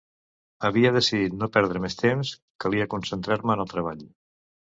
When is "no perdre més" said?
1.41-1.99